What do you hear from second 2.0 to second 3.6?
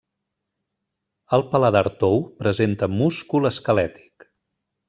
tou presenta múscul